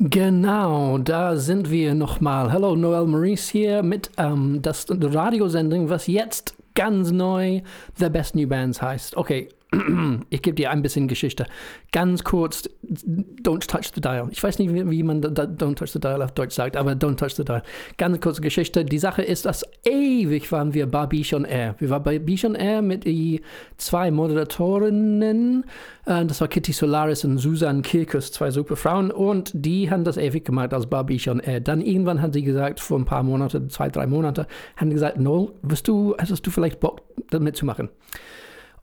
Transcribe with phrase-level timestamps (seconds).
[0.00, 2.52] Genau, da sind wir nochmal.
[2.52, 7.62] Hallo, Noel Maurice hier mit ähm, das Radiosendung, was jetzt ganz neu
[7.96, 9.16] The Best New Bands heißt.
[9.16, 9.48] Okay,
[10.30, 11.46] ich gebe dir ein bisschen Geschichte.
[11.92, 14.28] Ganz kurz, Don't Touch the Dial.
[14.30, 16.92] Ich weiß nicht, wie, wie man da, Don't Touch the Dial auf Deutsch sagt, aber
[16.92, 17.62] Don't Touch the Dial.
[17.98, 18.84] Ganz kurze Geschichte.
[18.84, 21.74] Die Sache ist, dass ewig waren wir bei Bichon Air.
[21.78, 23.42] Wir waren bei Bichon Air mit die
[23.76, 25.64] zwei Moderatorinnen.
[26.06, 29.10] Äh, das war Kitty Solaris und Susan Kirkus, zwei super Frauen.
[29.10, 31.60] Und die haben das ewig gemacht als bei Bichon Air.
[31.60, 34.46] Dann irgendwann hat sie gesagt, vor ein paar Monaten, zwei, drei Monate,
[34.76, 37.90] haben gesagt, Noel, wirst du, hättest du vielleicht Bock, damit zu machen?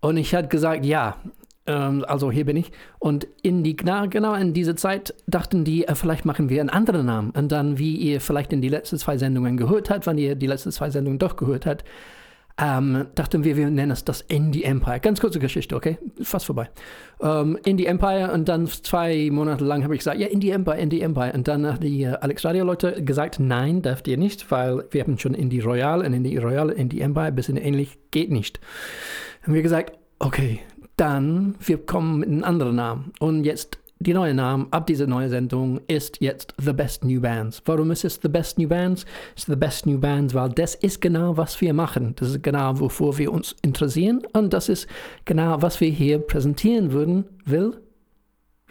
[0.02, 1.18] Und ich hatte gesagt, ja,
[1.68, 2.72] ähm, also hier bin ich.
[3.00, 7.06] Und in die, genau in dieser Zeit dachten die, äh, vielleicht machen wir einen anderen
[7.06, 7.32] Namen.
[7.32, 10.48] Und dann, wie ihr vielleicht in die letzten zwei Sendungen gehört habt, wenn ihr die
[10.48, 11.84] letzten zwei Sendungen doch gehört habt,
[12.58, 15.02] ähm, dachten wir, wir nennen es das Indie Empire.
[15.02, 15.98] Ganz kurze Geschichte, okay?
[16.22, 16.70] Fast vorbei.
[17.22, 21.02] Ähm, Indie Empire und dann zwei Monate lang habe ich gesagt, ja, Indie Empire, Indie
[21.02, 21.34] Empire.
[21.34, 25.04] Und dann haben die äh, Alex Radio Leute gesagt, nein, dürft ihr nicht, weil wir
[25.04, 28.62] haben schon Indie Royal und Indie Royal, Indie Empire, ein bisschen ähnlich, geht nicht
[29.46, 30.60] haben wir gesagt, okay,
[30.98, 33.12] dann wir kommen mit einem anderen Namen.
[33.20, 37.62] Und jetzt die neue Name ab dieser neuen Sendung ist jetzt The Best New Bands.
[37.66, 39.06] Warum ist es The Best New Bands?
[39.36, 42.14] Es ist The Best New Bands, weil das ist genau, was wir machen.
[42.16, 44.24] Das ist genau, wovor wir uns interessieren.
[44.34, 44.88] Und das ist
[45.26, 47.78] genau, was wir hier präsentieren würden, will.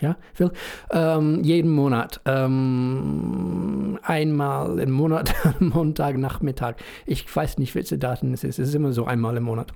[0.00, 0.50] Ja, will.
[0.91, 2.20] Ähm, jeden Monat.
[2.25, 6.75] Ähm, einmal im Monat, Montagnachmittag.
[7.06, 8.58] Ich weiß nicht, welche Daten es ist.
[8.58, 9.72] Es ist immer so einmal im Monat.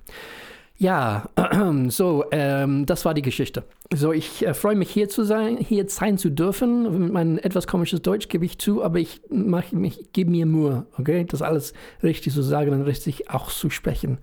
[0.79, 1.29] Ja,
[1.89, 3.65] so, ähm, das war die Geschichte.
[3.93, 7.11] So, ich äh, freue mich hier zu sein, hier sein zu dürfen.
[7.11, 11.25] Mein etwas komisches Deutsch gebe ich zu, aber ich mache mich, gebe mir Mühe, okay,
[11.27, 14.19] das alles richtig zu sagen und richtig auch zu sprechen.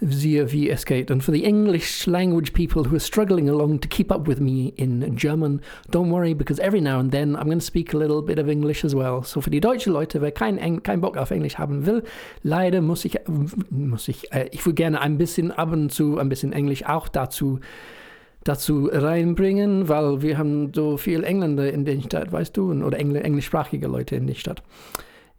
[0.00, 1.10] Siehe, wie es geht.
[1.10, 4.72] Und for the English language people who are struggling along to keep up with me
[4.76, 5.60] in German,
[5.90, 8.48] don't worry, because every now and then I'm going to speak a little bit of
[8.48, 9.22] English as well.
[9.22, 12.04] So für die deutschen Leute, wer keinen Eng kein Bock auf Englisch haben will,
[12.42, 13.18] leider muss ich,
[13.70, 17.08] muss ich, äh, ich würde gerne ein bisschen ab und zu ein bisschen Englisch auch
[17.08, 17.60] dazu
[18.44, 23.16] dazu reinbringen, weil wir haben so viel Engländer in der Stadt, weißt du, oder Engl
[23.16, 24.62] englischsprachige Leute in der Stadt.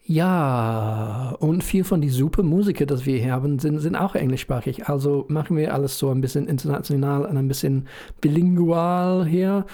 [0.08, 4.88] Ja, und viel von den super Musiker, die wir hier haben, sind, sind auch englischsprachig.
[4.88, 7.88] Also machen wir alles so ein bisschen international und ein bisschen
[8.22, 9.66] bilingual hier.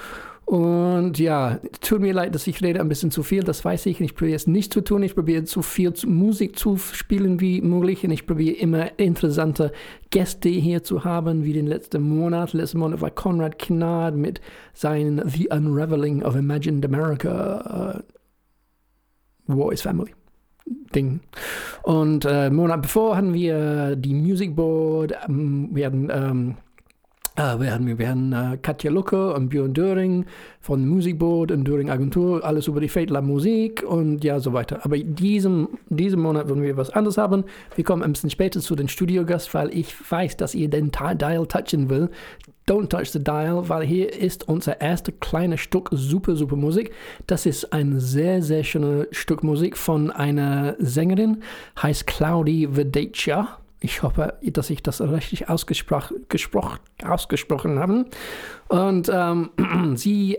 [0.45, 4.01] Und ja, tut mir leid, dass ich rede ein bisschen zu viel, das weiß ich.
[4.01, 5.01] Ich probiere es nicht zu tun.
[5.03, 8.03] Ich probiere so viel Musik zu spielen wie möglich.
[8.03, 9.71] Und ich probiere immer interessante
[10.09, 12.53] Gäste hier zu haben, wie den letzten Monat.
[12.53, 14.41] Letzten Monat war Konrad Kinnard mit
[14.73, 18.03] seinem The Unraveling of Imagined America
[19.47, 20.13] uh, Voice Family.
[20.93, 21.21] Ding.
[21.83, 26.55] Und äh, Monat bevor hatten wir die Music Board, ähm, wir hatten ähm,
[27.39, 30.25] Uh, wir haben, wir haben uh, Katja Lucke und Björn Döring
[30.59, 34.81] von Musikboard und Döring Agentur, alles über die Fedler Musik und ja, so weiter.
[34.83, 37.45] Aber diesem, diesem Monat wollen wir was anderes haben.
[37.75, 41.47] Wir kommen ein bisschen später zu den Studiogast, weil ich weiß, dass ihr den Dial
[41.47, 42.09] touchen will.
[42.67, 46.91] Don't touch the dial, weil hier ist unser erstes kleines Stück super, super Musik.
[47.27, 51.43] Das ist ein sehr, sehr schönes Stück Musik von einer Sängerin,
[51.81, 53.60] heißt Claudi Vedecia.
[53.83, 56.27] Ich hoffe, dass ich das richtig ausgesprochen,
[57.79, 58.05] habe.
[58.67, 59.49] Und ähm,
[59.95, 60.37] sie,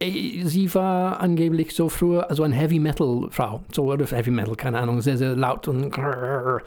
[0.00, 4.56] äh, sie war angeblich so früher, also eine Heavy Metal Frau, so oder Heavy Metal,
[4.56, 6.62] keine Ahnung, sehr, sehr laut und grrr.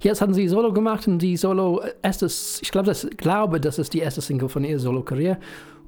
[0.00, 3.92] jetzt haben sie Solo gemacht und die Solo, erstes, ich glaube, das glaube, das ist
[3.92, 5.36] die erste Single von ihrer Solo-Karriere.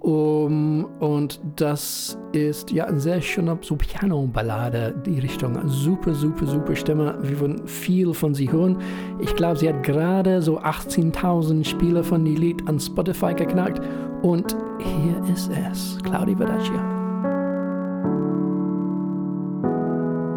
[0.00, 5.58] Um, und das ist ja eine sehr schöne so Piano-Ballade, die Richtung.
[5.66, 7.18] Super, super, super Stimme.
[7.20, 8.78] Wir wollen viel von sie hören.
[9.18, 13.80] Ich glaube, sie hat gerade so 18.000 Spieler von dem Lied an Spotify geknackt.
[14.22, 16.98] Und hier ist es, Claudia Verdaccia.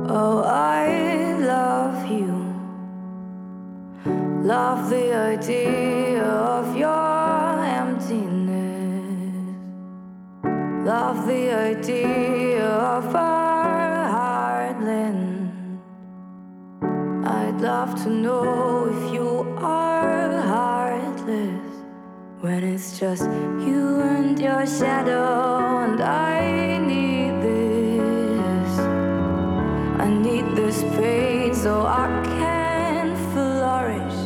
[0.09, 2.33] Oh, I love you.
[4.43, 8.40] Love the idea of your emptiness.
[10.85, 15.79] Love the idea of our heartland.
[17.23, 21.71] I'd love to know if you are heartless
[22.39, 23.25] when it's just
[23.61, 28.79] you and your shadow, and I need this.
[29.99, 34.19] I need this pain so I can flourish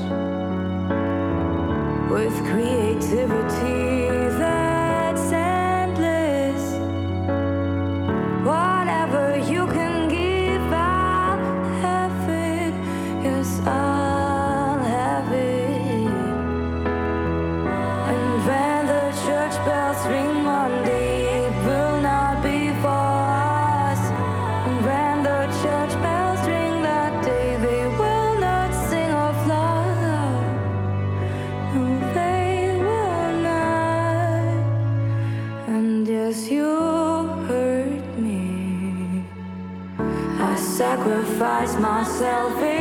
[2.09, 3.94] with creativity.
[41.37, 42.74] Sacrifice myself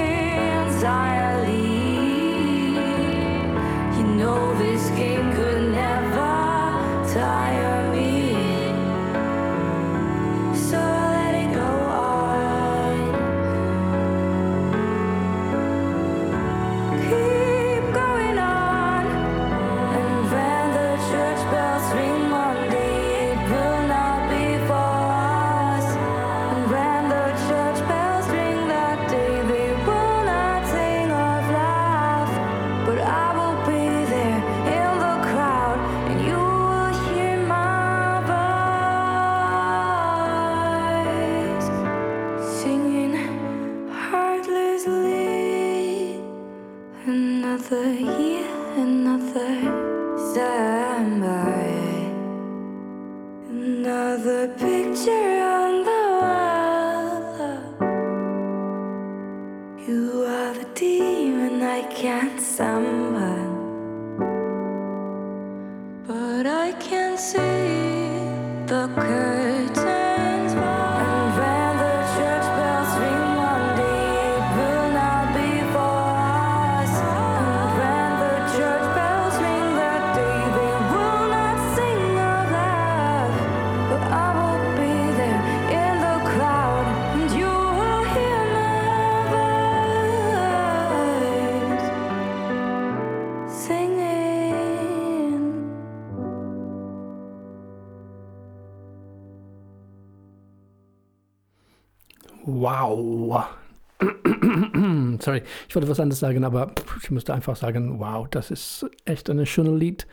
[105.24, 106.72] Sorry, ich wollte was anderes sagen, aber
[107.02, 110.06] ich musste einfach sagen, wow, das ist echt ein schönes Lied.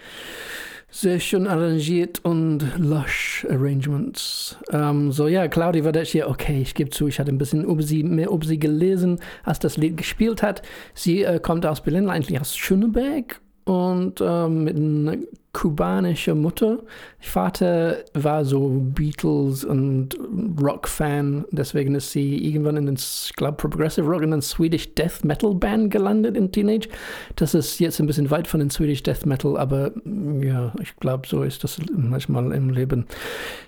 [0.90, 4.58] Sehr schön arrangiert und lush Arrangements.
[4.72, 6.30] Ähm, so, ja, Claudia war das hier.
[6.30, 9.60] Okay, ich gebe zu, ich hatte ein bisschen über sie, mehr über sie gelesen, als
[9.60, 10.62] das Lied gespielt hat.
[10.94, 13.42] Sie äh, kommt aus Berlin, eigentlich aus Schöneberg
[13.72, 16.80] und ähm, mit kubanischen Mutter.
[17.20, 20.18] Vater war so Beatles und
[20.62, 25.24] Rock-Fan, deswegen ist sie irgendwann in den, ich glaube, Progressive Rock in den Swedish Death
[25.24, 26.90] Metal Band gelandet in Teenage.
[27.38, 30.94] Das ist jetzt ein bisschen weit von den Swedish Death Metal, aber mm, ja, ich
[30.98, 33.06] glaube, so ist das manchmal im Leben.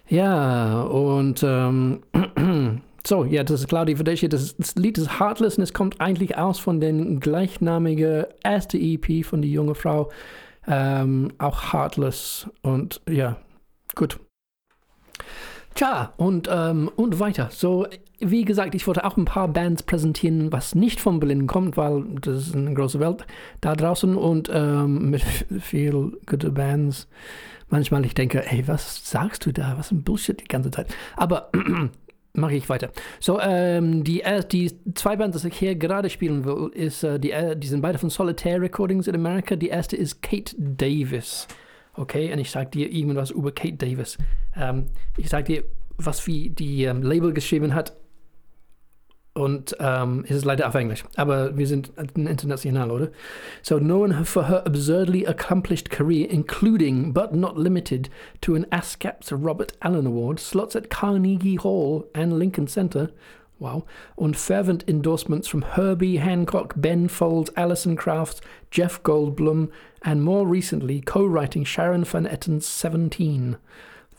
[0.10, 2.02] Ja, und ähm,
[3.06, 4.30] So, ja, das ist Claudia Verdeschi.
[4.30, 9.26] Das, das Lied ist Heartless und es kommt eigentlich aus von den gleichnamigen erste EP
[9.26, 10.10] von die junge Frau.
[10.68, 12.50] Ähm, auch Heartless.
[12.62, 13.38] Und ja,
[13.96, 14.20] gut.
[15.76, 17.50] Tja, und, ähm, und weiter.
[17.52, 17.88] So,
[18.20, 22.06] wie gesagt, ich wollte auch ein paar Bands präsentieren, was nicht von Berlin kommt, weil
[22.22, 23.26] das ist eine große Welt
[23.60, 25.24] da draußen und ähm, mit
[25.60, 27.08] viel gute Bands.
[27.70, 29.74] Manchmal ich denke, ey, was sagst du da?
[29.78, 30.94] Was ein Bullshit die ganze Zeit.
[31.18, 31.50] Aber
[32.34, 32.92] mache ich weiter.
[33.20, 37.20] So, ähm, die, äh, die zwei Bands, die ich hier gerade spielen will, ist, äh,
[37.20, 39.56] die, äh, die sind beide von Solitaire Recordings in Amerika.
[39.56, 41.48] Die erste ist Kate Davis.
[41.96, 44.18] Okay, und ich sage dir irgendwas über Kate Davis.
[44.56, 44.86] Ähm,
[45.18, 45.64] ich sage dir,
[45.98, 47.94] was wie die ähm, Label geschrieben hat.
[49.36, 53.10] Und ähm, es ist leider auf Englisch, aber wir sind international, oder?
[53.64, 58.12] So, known for her absurdly accomplished career, including but not limited
[58.42, 63.10] to an ASCAP's Robert Allen Award, slots at Carnegie Hall and Lincoln Center.
[63.58, 63.86] Wow.
[64.16, 69.72] Und fervent endorsements from Herbie Hancock, Ben Folds, Alison Krauss, Jeff Goldblum,
[70.04, 73.58] and more recently co writing Sharon Van Etten's 17.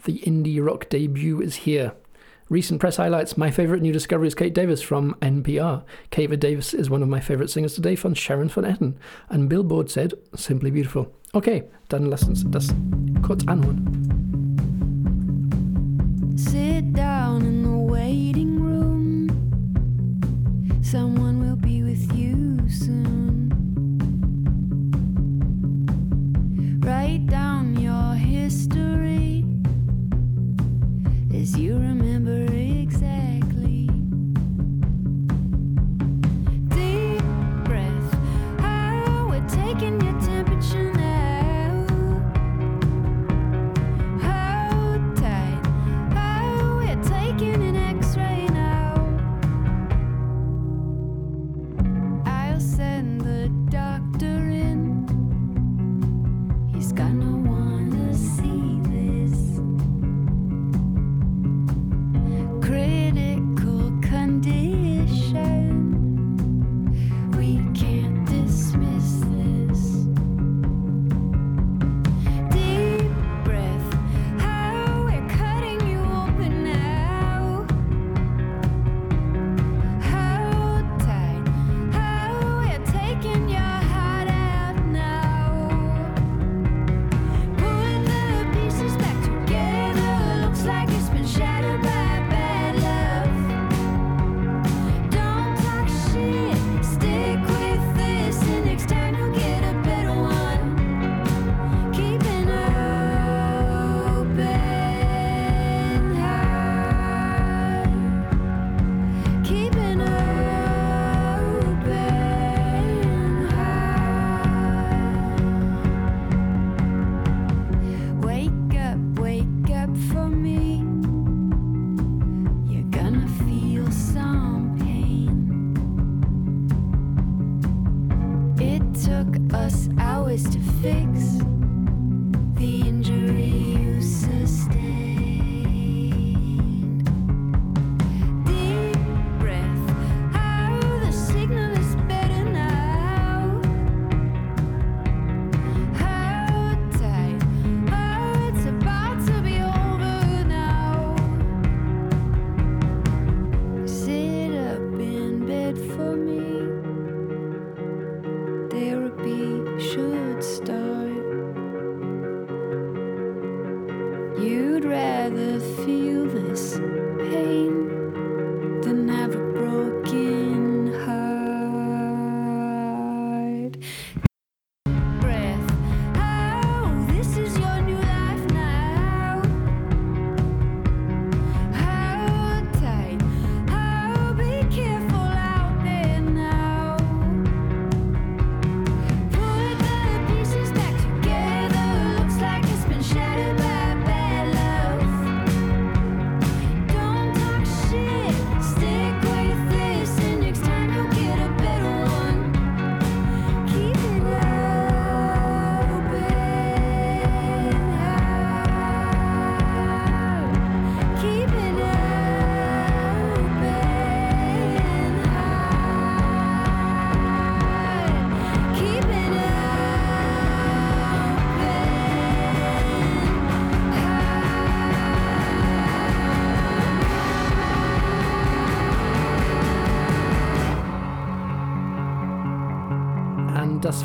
[0.04, 1.92] The indie rock debut is here.
[2.50, 5.82] Recent press highlights My favorite new discovery is Kate Davis from NPR.
[6.10, 8.96] Kate Davis is one of my favorite singers today from Sharon Van Etten.
[9.30, 11.10] And Billboard said, simply beautiful.
[11.34, 12.74] Okay, dann lass uns das
[13.22, 13.80] kurz anhören.
[16.38, 19.30] Sit down in the waiting room.
[20.82, 23.48] Someone will be with you soon.
[26.84, 29.43] Write down your history
[31.34, 33.33] as you remember exactly.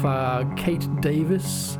[0.03, 1.77] War Kate Davis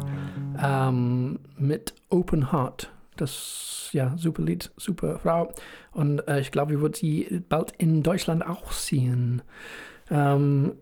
[0.62, 2.92] ähm, mit Open Heart.
[3.16, 5.54] Das, ja, super Lied, super Frau.
[5.92, 9.42] Und äh, ich glaube, wir wird sie bald in Deutschland auch sehen.
[10.10, 10.74] Ähm,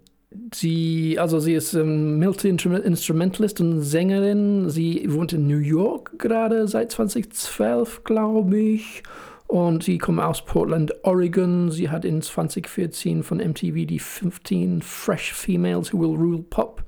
[0.53, 4.69] sie, also sie ist ähm, Multi-Instrumentalist und Sängerin.
[4.69, 9.03] Sie wohnt in New York gerade seit 2012, glaube ich.
[9.47, 11.71] Und sie kommt aus Portland, Oregon.
[11.71, 16.83] Sie hat in 2014 von MTV die 15 Fresh Females Who Will Rule Pop.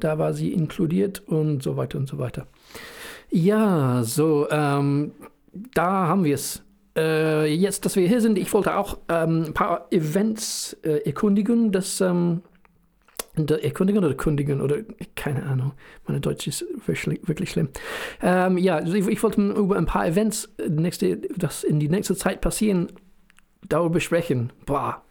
[0.00, 2.46] Da war sie inkludiert und so weiter und so weiter.
[3.30, 5.12] Ja, so, ähm,
[5.74, 6.62] da haben wir es.
[6.96, 11.72] Äh, jetzt, dass wir hier sind, ich wollte auch ähm, ein paar Events äh, erkundigen,
[11.72, 12.42] das ähm,
[13.46, 14.78] der erkundigen oder kundigen oder
[15.16, 15.72] keine Ahnung.
[16.06, 17.68] Meine Deutsch ist wirklich, wirklich schlimm.
[18.22, 22.16] Ähm, ja, also ich, ich, wollte über ein paar Events, nächste, das in die nächste
[22.16, 22.88] Zeit passieren,
[23.68, 24.52] darüber sprechen.
[24.66, 25.02] Boah.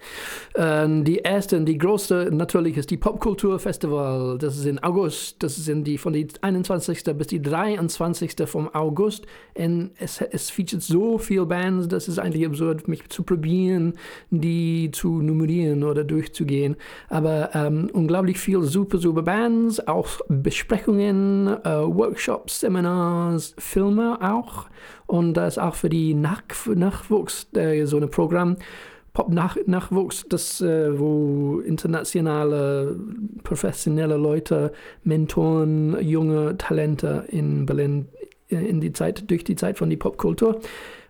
[0.55, 4.37] Ähm, die erste und die größte natürlich ist die Popkulturfestival.
[4.37, 5.43] Das ist in August.
[5.43, 7.03] Das sind die von die 21.
[7.15, 8.35] bis die 23.
[8.45, 9.25] vom August.
[9.55, 13.93] Und es, es featuret so viele Bands, das ist eigentlich absurd, mich zu probieren,
[14.29, 16.77] die zu nummerieren oder durchzugehen.
[17.09, 24.65] Aber ähm, unglaublich viel super, super Bands, auch Besprechungen, äh, Workshops, Seminars, Filme auch.
[25.07, 28.57] Und da ist auch für die Nach Nachwuchs äh, so ein Programm,
[29.13, 32.99] Pop-Nachwuchs, das, äh, wo internationale,
[33.43, 34.73] professionelle Leute,
[35.03, 38.09] Mentoren, junge Talente in Berlin
[38.49, 40.59] in die Zeit, durch die Zeit von die Popkultur.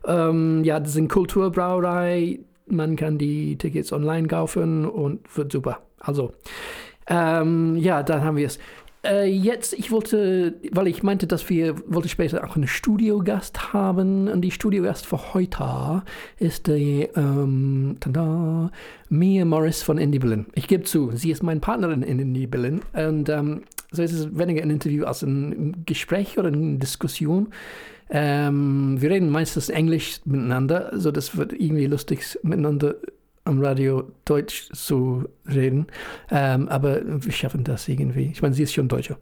[0.05, 2.39] Ähm, ja, das ist eine Kulturbrauerei.
[2.67, 5.79] Man kann die Tickets online kaufen und wird super.
[5.99, 6.31] Also,
[7.07, 8.57] ähm, ja, dann haben wir es.
[9.07, 14.27] Äh, jetzt, ich wollte, weil ich meinte, dass wir wollte später auch einen Studiogast haben.
[14.27, 16.03] Und die Studiogast für heute
[16.39, 18.71] ist die ähm, tada,
[19.09, 20.47] Mia Morris von Indie Berlin.
[20.55, 22.81] Ich gebe zu, sie ist meine Partnerin in Indie Berlin.
[22.93, 27.47] Und ähm, so ist es weniger ein Interview als ein Gespräch oder eine Diskussion.
[28.09, 32.95] Ähm, wir reden meistens Englisch miteinander, so das wird irgendwie lustig miteinander
[33.47, 35.87] am Radio Deutsch zu reden.
[36.29, 38.29] Ähm, aber wir schaffen das irgendwie.
[38.31, 39.17] Ich meine, sie ist schon Deutsche.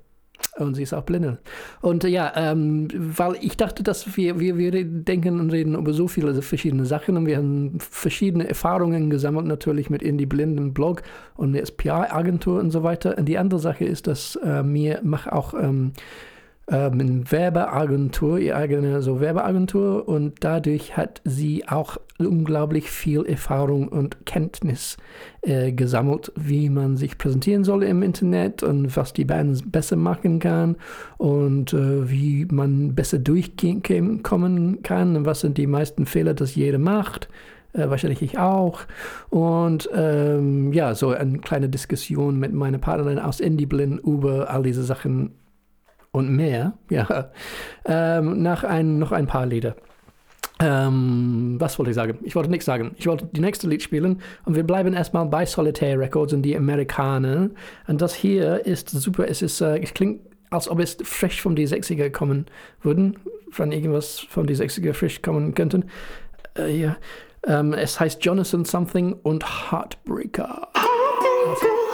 [0.58, 1.40] Und sie ist auch Blinde.
[1.82, 5.94] Und äh, ja, ähm, weil ich dachte, dass wir, wir, wir denken und reden über
[5.94, 11.04] so viele verschiedene Sachen und wir haben verschiedene Erfahrungen gesammelt, natürlich mit Indie Blinden Blog
[11.36, 13.18] und der PR-Agentur und so weiter.
[13.18, 15.92] Und die andere Sache ist, dass äh, mir macht auch ähm,
[16.68, 23.88] ähm, eine Werbeagentur, ihre eigene so Werbeagentur und dadurch hat sie auch unglaublich viel Erfahrung
[23.88, 24.98] und Kenntnis
[25.42, 30.40] äh, gesammelt, wie man sich präsentieren soll im Internet und was die Bands besser machen
[30.40, 30.78] kann
[31.18, 36.80] und äh, wie man besser durchkommen kann und was sind die meisten Fehler, dass jeder
[36.80, 37.30] macht.
[37.74, 38.80] Äh, wahrscheinlich ich auch.
[39.30, 44.64] Und ähm, ja, so eine kleine Diskussion mit meiner Partnerin aus Indie Blind über all
[44.64, 45.32] diese Sachen
[46.16, 47.32] und mehr, ja,
[47.86, 49.76] ähm, nach ein, noch ein paar Lieder.
[50.62, 52.18] Ähm, was wollte ich sagen?
[52.24, 52.96] Ich wollte nichts sagen.
[52.98, 56.56] Ich wollte die nächste Lied spielen und wir bleiben erstmal bei Solitaire Records und die
[56.56, 57.50] Amerikaner.
[57.88, 59.28] Und das hier ist super.
[59.28, 62.46] Es ist, äh, es klingt, als ob es frisch von die 60er kommen
[62.82, 63.20] würden,
[63.52, 65.84] wenn irgendwas von die 60er frisch kommen könnten.
[66.58, 66.96] Äh, ja.
[67.46, 70.70] ähm, es heißt Jonathan Something und Heartbreaker.
[70.74, 71.85] Also,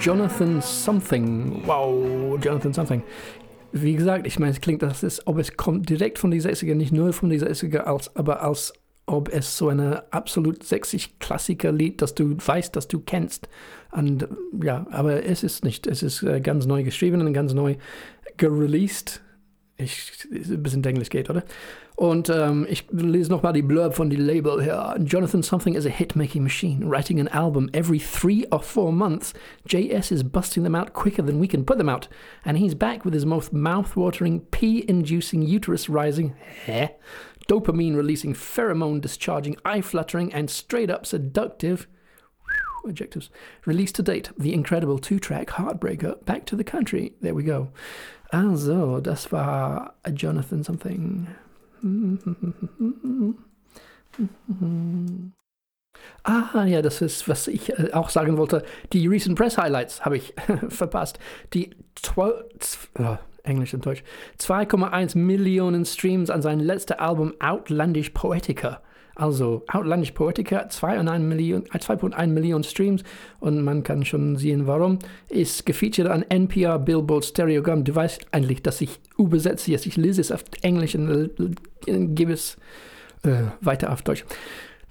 [0.00, 1.60] Jonathan Something.
[1.66, 3.02] Wow, Jonathan Something.
[3.72, 6.74] Wie gesagt, ich meine, es klingt, das ist, ob es kommt direkt von dieser 60er,
[6.74, 8.72] nicht nur von dieser 60er, als, aber als
[9.04, 13.48] ob es so eine absolut 60 Klassiker-Lied, das du weißt, dass du kennst.
[13.92, 14.26] Und
[14.62, 15.86] ja, aber es ist nicht.
[15.86, 17.76] Es ist äh, ganz neu geschrieben und ganz neu
[18.38, 19.20] gereleased.
[19.82, 21.44] Ich, ein bisschen Englisch geht, oder?
[21.96, 24.96] Und ähm, ich lese nochmal die Blurb von die Label hier.
[25.04, 29.34] Jonathan Something is a hit-making machine, writing an album every three or four months.
[29.68, 32.08] JS is busting them out quicker than we can put them out.
[32.44, 36.88] And he's back with his most mouth-watering, pee-inducing, uterus-rising, heh,
[37.48, 41.86] dopamine-releasing, pheromone-discharging, eye-fluttering, and straight-up seductive
[42.88, 43.30] adjectives.
[43.66, 47.12] Released to date, the incredible two-track Heartbreaker, Back to the Country.
[47.20, 47.68] There we go.
[48.30, 51.26] Also, das war Jonathan Something.
[56.22, 58.64] Ah, ja, das ist, was ich äh, auch sagen wollte.
[58.92, 60.34] Die Recent Press Highlights habe ich
[60.68, 61.18] verpasst.
[61.54, 64.02] Die 12, oh, Englisch und Deutsch.
[64.38, 68.82] 2,1 Millionen Streams an sein letztes Album Outlandish Poetica.
[69.14, 73.02] Also Outlandish Poetica, 2,1 Millionen, 2,1 Millionen Streams
[73.40, 74.98] und man kann schon sehen, warum.
[75.28, 77.84] Ist gefeatured an NPR Billboard Stereogram.
[77.84, 79.86] Du weißt eigentlich, dass ich übersetze jetzt.
[79.86, 81.30] Ich lese es auf Englisch und
[81.86, 82.56] gebe es
[83.24, 84.24] äh, weiter auf Deutsch.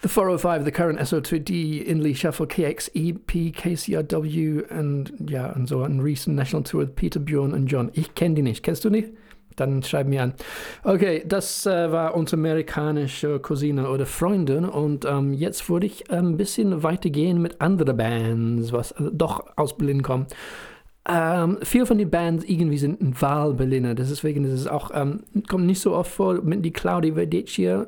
[0.01, 5.99] The 405, the current SO2D, Inley Shuffle, KX, EP, KCRW und ja, und so ein
[5.99, 7.91] recent National Tour with Peter Bjorn und John.
[7.93, 8.63] Ich kenne die nicht.
[8.63, 9.13] Kennst du die?
[9.59, 10.33] Dann schreib mir an.
[10.83, 16.37] Okay, das äh, war unsere amerikanische Cousine oder Freundin und ähm, jetzt würde ich ein
[16.37, 20.27] bisschen weitergehen mit anderen Bands, was äh, doch aus Berlin kommen.
[21.07, 25.79] Ähm, viele von den Bands irgendwie sind Wahlberliner, deswegen ist es auch, ähm, kommt nicht
[25.79, 27.87] so oft vor, mit die Claudia Vedeccia,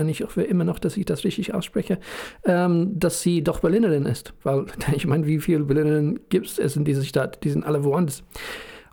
[0.00, 1.98] und ich hoffe immer noch, dass ich das richtig ausspreche,
[2.44, 4.32] ähm, dass sie doch Berlinerin ist.
[4.42, 4.64] Weil
[4.96, 7.44] ich meine, wie viele Berlinerinnen gibt es in dieser Stadt?
[7.44, 8.22] Die sind alle woanders.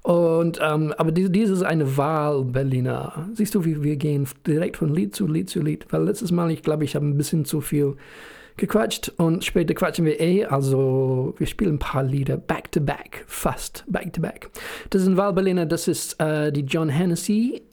[0.07, 3.27] Und, ähm, aber dies, dies ist eine Wahl Berliner.
[3.33, 5.85] Siehst du, wie wir gehen direkt von Lied zu Lied zu Lied.
[5.89, 7.97] Weil letztes Mal, ich glaube, ich habe ein bisschen zu viel
[8.55, 10.45] gequatscht und später quatschen wir eh.
[10.45, 14.49] Also wir spielen ein paar Lieder back to back, fast back to back.
[14.91, 17.63] Das ist ein Wahlberliner, das ist äh, die John Hennessy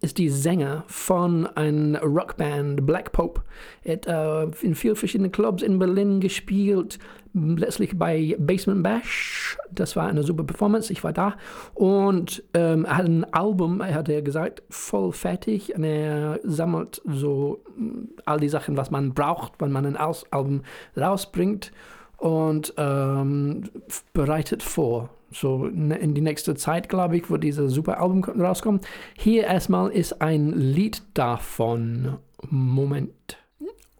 [0.00, 3.42] ist die Sänger von einer Rockband Black Pope.
[3.84, 6.98] Er hat äh, in vielen verschiedenen Clubs in Berlin gespielt,
[7.34, 9.58] letztlich bei Basement Bash.
[9.70, 11.36] Das war eine super Performance, ich war da.
[11.74, 15.74] Und ähm, er hat ein Album, er hat ja gesagt, voll fertig.
[15.74, 20.62] Und er sammelt so mm, all die Sachen, was man braucht, wenn man ein Album
[20.96, 21.72] rausbringt
[22.16, 23.64] und ähm,
[24.12, 28.86] bereitet vor so in die nächste Zeit, glaube ich, wo dieses super Album rauskommt.
[29.18, 32.18] Hier erstmal ist ein Lied davon.
[32.48, 33.43] Moment.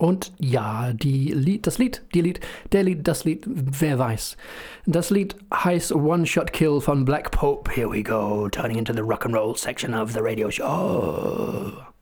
[0.04, 2.40] Und ja, die Lied, das Lied, die Lied,
[2.72, 4.36] der Lied, das Lied, wer weiß.
[4.84, 7.70] Das Lied heißt One Shot Kill von Black Pope.
[7.72, 11.93] Here we go, turning into the rock and roll section of the radio show.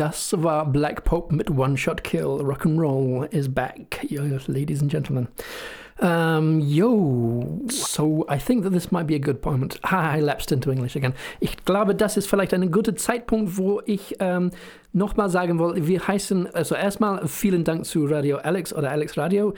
[0.00, 2.40] Das war Black Pope mit One Shot Kill.
[2.40, 4.00] Rock'n'Roll is back,
[4.48, 5.28] ladies and gentlemen.
[6.00, 9.78] Um, yo, so I think that this might be a good point.
[9.84, 11.12] Ah, I lapsed into English again.
[11.40, 14.52] Ich glaube, das ist vielleicht ein guter Zeitpunkt, wo ich ähm,
[14.94, 19.52] nochmal sagen wollte, wir heißen, also erstmal vielen Dank zu Radio Alex oder Alex Radio,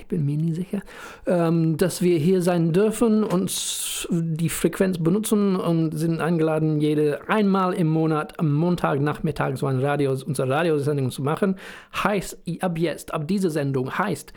[0.00, 0.80] ich bin mir nie sicher,
[1.26, 7.74] ähm, dass wir hier sein dürfen und die Frequenz benutzen und sind eingeladen, jede einmal
[7.74, 11.56] im Monat am Montagnachmittag so ein Radio, unsere Radiosendung zu machen.
[11.94, 14.32] Heißt, ab jetzt, ab dieser Sendung heißt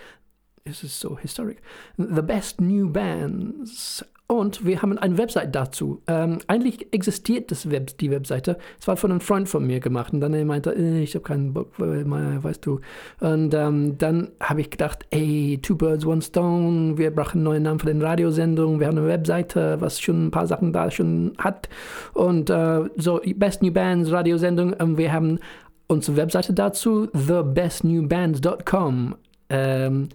[0.65, 1.61] es ist so historic.
[1.97, 4.05] The Best New Bands.
[4.27, 6.01] Und wir haben eine Website dazu.
[6.07, 8.57] Ähm, eigentlich existiert das Web, die Webseite.
[8.79, 10.13] Es war von einem Freund von mir gemacht.
[10.13, 12.79] Und dann er meinte, äh, ich habe keinen Bock, weißt du.
[13.19, 16.97] Und ähm, dann habe ich gedacht, ey, Two Birds, One Stone.
[16.97, 18.79] Wir brauchen einen neuen Namen für den Radiosendung.
[18.79, 21.67] Wir haben eine Webseite, was schon ein paar Sachen da schon hat.
[22.13, 24.71] Und äh, so, Best New Bands, Radiosendung.
[24.73, 25.39] Und wir haben
[25.87, 29.15] unsere Webseite dazu, thebestnewbands.com.
[29.49, 30.09] Ähm,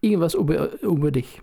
[0.00, 1.40] irgendwas über, über dich.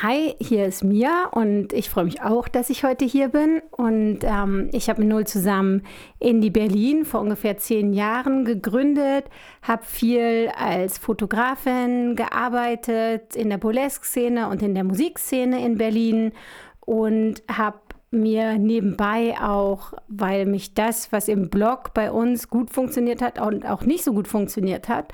[0.00, 3.60] Hi, hier ist Mia und ich freue mich auch, dass ich heute hier bin.
[3.70, 5.82] Und ähm, ich habe mit Null zusammen
[6.18, 9.26] in die Berlin vor ungefähr zehn Jahren gegründet,
[9.60, 16.32] habe viel als Fotografin gearbeitet in der Burlesque-Szene und in der Musikszene in Berlin
[16.80, 17.78] und habe
[18.10, 23.66] mir nebenbei auch, weil mich das, was im Blog bei uns gut funktioniert hat und
[23.66, 25.12] auch nicht so gut funktioniert hat,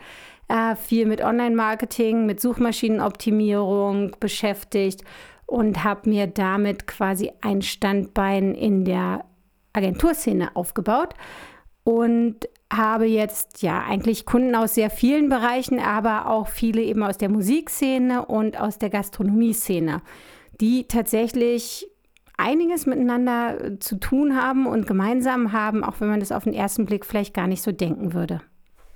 [0.49, 5.05] äh, viel mit Online-Marketing, mit Suchmaschinenoptimierung beschäftigt
[5.47, 9.25] und habe mir damit quasi ein Standbein in der
[9.73, 11.15] Agenturszene aufgebaut
[11.85, 12.37] und
[12.71, 17.31] habe jetzt ja eigentlich Kunden aus sehr vielen Bereichen, aber auch viele eben aus der
[17.31, 20.03] Musikszene und aus der Gastronomie-Szene,
[20.61, 21.87] die tatsächlich
[22.37, 26.85] einiges miteinander zu tun haben und gemeinsam haben, auch wenn man das auf den ersten
[26.85, 28.43] Blick vielleicht gar nicht so denken würde.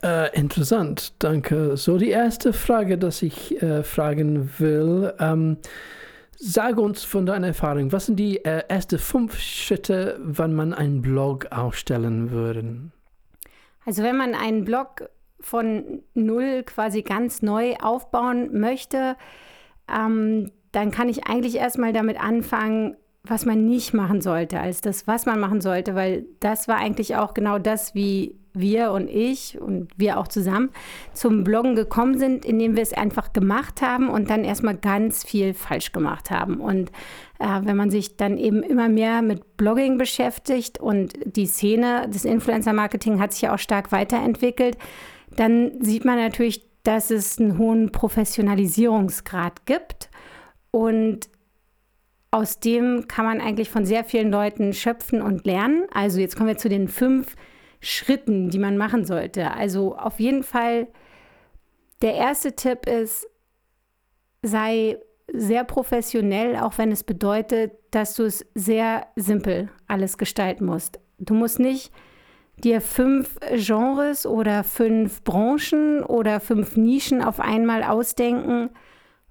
[0.05, 1.77] Äh, interessant, danke.
[1.77, 5.59] So, die erste Frage, die ich äh, fragen will, ähm,
[6.37, 11.03] sage uns von deiner Erfahrung, was sind die äh, ersten fünf Schritte, wann man einen
[11.03, 12.91] Blog aufstellen würde?
[13.87, 19.17] Also wenn man einen Blog von null quasi ganz neu aufbauen möchte,
[19.89, 25.07] ähm, dann kann ich eigentlich erstmal damit anfangen, was man nicht machen sollte, als das,
[25.07, 29.61] was man machen sollte, weil das war eigentlich auch genau das, wie wir und ich
[29.61, 30.71] und wir auch zusammen
[31.13, 35.55] zum Bloggen gekommen sind, indem wir es einfach gemacht haben und dann erstmal ganz viel
[35.55, 36.61] falsch gemacht haben.
[36.61, 36.91] Und
[37.39, 42.25] äh, wenn man sich dann eben immer mehr mit Blogging beschäftigt und die Szene des
[42.25, 44.77] Influencer-Marketing hat sich ja auch stark weiterentwickelt,
[45.37, 50.11] dann sieht man natürlich, dass es einen hohen Professionalisierungsgrad gibt.
[50.71, 51.29] Und
[52.31, 55.85] aus dem kann man eigentlich von sehr vielen Leuten schöpfen und lernen.
[55.93, 57.37] Also jetzt kommen wir zu den fünf
[57.83, 59.51] Schritten, die man machen sollte.
[59.51, 60.87] Also auf jeden Fall,
[62.01, 63.29] der erste Tipp ist,
[64.43, 64.99] sei
[65.33, 71.01] sehr professionell, auch wenn es bedeutet, dass du es sehr simpel alles gestalten musst.
[71.19, 71.93] Du musst nicht
[72.63, 78.71] dir fünf Genres oder fünf Branchen oder fünf Nischen auf einmal ausdenken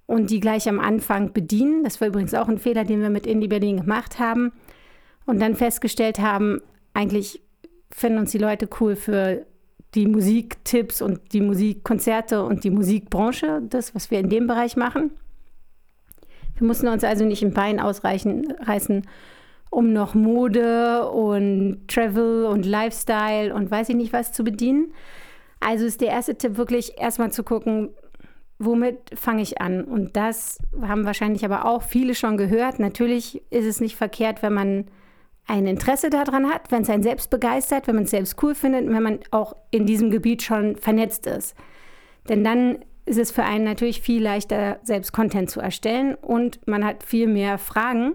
[0.07, 1.83] und die gleich am Anfang bedienen.
[1.83, 4.51] Das war übrigens auch ein Fehler, den wir mit Indie Berlin gemacht haben
[5.25, 6.61] und dann festgestellt haben,
[6.93, 7.41] eigentlich
[7.91, 9.45] finden uns die Leute cool für
[9.93, 15.11] die Musiktipps und die Musikkonzerte und die Musikbranche, das, was wir in dem Bereich machen.
[16.57, 19.07] Wir mussten uns also nicht im Bein ausreichen, reißen,
[19.69, 24.93] um noch Mode und Travel und Lifestyle und weiß ich nicht was zu bedienen.
[25.59, 27.89] Also ist der erste Tipp wirklich erstmal zu gucken,
[28.59, 29.83] womit fange ich an?
[29.83, 32.79] Und das haben wahrscheinlich aber auch viele schon gehört.
[32.79, 34.85] Natürlich ist es nicht verkehrt, wenn man
[35.47, 38.87] ein Interesse daran hat, wenn es einen selbst begeistert, wenn man es selbst cool findet,
[38.87, 41.55] wenn man auch in diesem Gebiet schon vernetzt ist.
[42.29, 46.85] Denn dann ist es für einen natürlich viel leichter, selbst Content zu erstellen und man
[46.85, 48.13] hat viel mehr Fragen,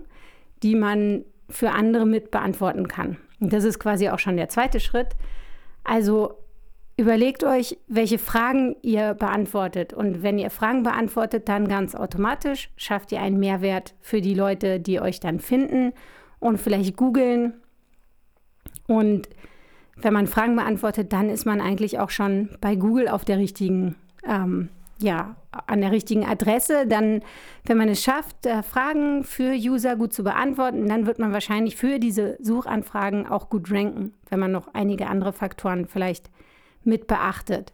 [0.63, 3.19] die man für andere mit beantworten kann.
[3.41, 5.09] Und das ist quasi auch schon der zweite Schritt.
[5.85, 6.39] Also
[6.97, 9.93] überlegt euch, welche Fragen ihr beantwortet.
[9.93, 14.81] Und wenn ihr Fragen beantwortet, dann ganz automatisch schafft ihr einen Mehrwert für die Leute,
[14.81, 15.93] die euch dann finden
[16.47, 17.55] und vielleicht googeln.
[18.87, 19.29] Und
[19.97, 23.97] wenn man Fragen beantwortet, dann ist man eigentlich auch schon bei Google auf der richtigen
[24.25, 26.87] ähm, ja, an der richtigen Adresse.
[26.87, 27.23] Dann,
[27.65, 31.77] wenn man es schafft, äh, Fragen für User gut zu beantworten, dann wird man wahrscheinlich
[31.77, 36.31] für diese Suchanfragen auch gut ranken, wenn man noch einige andere Faktoren vielleicht
[36.85, 37.73] mit beachtet.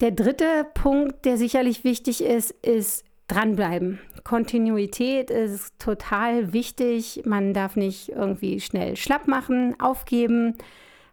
[0.00, 3.98] Der dritte Punkt, der sicherlich wichtig ist, ist dranbleiben.
[4.24, 7.22] Kontinuität ist total wichtig.
[7.24, 10.56] Man darf nicht irgendwie schnell schlapp machen, aufgeben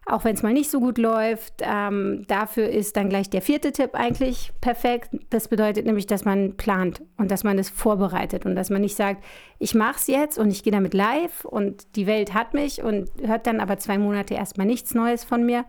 [0.06, 1.54] auch wenn es mal nicht so gut läuft.
[1.60, 5.10] Ähm, dafür ist dann gleich der vierte Tipp eigentlich perfekt.
[5.30, 8.96] Das bedeutet nämlich, dass man plant und dass man es vorbereitet und dass man nicht
[8.96, 9.24] sagt,
[9.58, 13.10] ich mache es jetzt und ich gehe damit live und die Welt hat mich und
[13.24, 15.64] hört dann aber zwei Monate erstmal nichts Neues von mir,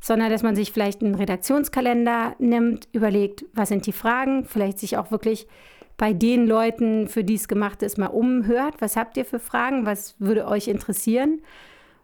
[0.00, 4.96] sondern dass man sich vielleicht einen Redaktionskalender nimmt, überlegt, was sind die Fragen, vielleicht sich
[4.96, 5.46] auch wirklich
[5.96, 8.76] bei den Leuten, für die es gemacht ist, mal umhört.
[8.80, 9.84] Was habt ihr für Fragen?
[9.84, 11.42] Was würde euch interessieren?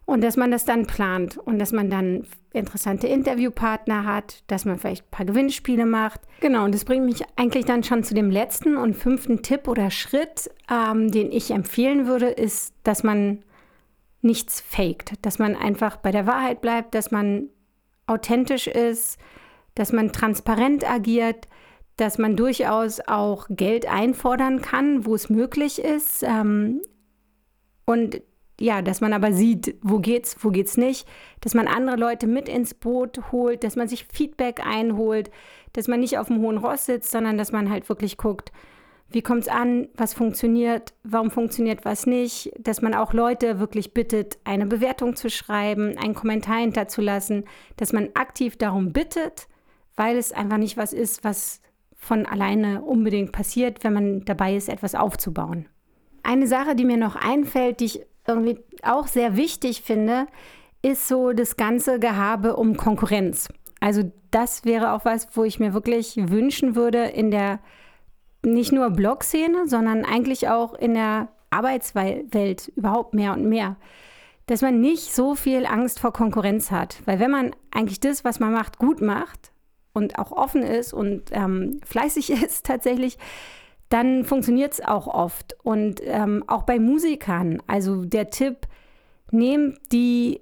[0.05, 4.77] Und dass man das dann plant und dass man dann interessante Interviewpartner hat, dass man
[4.77, 6.21] vielleicht ein paar Gewinnspiele macht.
[6.39, 9.89] Genau, und das bringt mich eigentlich dann schon zu dem letzten und fünften Tipp oder
[9.89, 13.43] Schritt, ähm, den ich empfehlen würde, ist, dass man
[14.21, 17.49] nichts faked, dass man einfach bei der Wahrheit bleibt, dass man
[18.07, 19.19] authentisch ist,
[19.75, 21.47] dass man transparent agiert,
[21.97, 26.23] dass man durchaus auch Geld einfordern kann, wo es möglich ist.
[26.23, 26.81] Ähm,
[27.85, 28.21] und
[28.59, 31.07] ja, dass man aber sieht, wo geht's, wo geht's nicht,
[31.41, 35.29] dass man andere Leute mit ins Boot holt, dass man sich Feedback einholt,
[35.73, 38.51] dass man nicht auf dem hohen Ross sitzt, sondern dass man halt wirklich guckt,
[39.09, 44.37] wie kommt's an, was funktioniert, warum funktioniert was nicht, dass man auch Leute wirklich bittet,
[44.43, 47.45] eine Bewertung zu schreiben, einen Kommentar hinterzulassen,
[47.77, 49.47] dass man aktiv darum bittet,
[49.95, 51.61] weil es einfach nicht was ist, was
[51.95, 55.67] von alleine unbedingt passiert, wenn man dabei ist, etwas aufzubauen.
[56.21, 60.27] Eine Sache, die mir noch einfällt, die ich irgendwie auch sehr wichtig finde,
[60.81, 63.47] ist so das ganze Gehabe um Konkurrenz.
[63.79, 67.59] Also das wäre auch was, wo ich mir wirklich wünschen würde in der
[68.43, 73.77] nicht nur Blog-Szene, sondern eigentlich auch in der Arbeitswelt überhaupt mehr und mehr.
[74.45, 77.01] Dass man nicht so viel Angst vor Konkurrenz hat.
[77.05, 79.51] Weil wenn man eigentlich das, was man macht, gut macht
[79.93, 83.17] und auch offen ist und ähm, fleißig ist tatsächlich,
[83.89, 85.57] dann funktioniert es auch oft.
[85.63, 88.67] Und ähm, auch bei Musikern, also der Tipp,
[89.31, 90.41] nehmt die